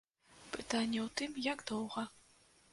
[0.55, 2.09] Пытанне ў тым, як доўга.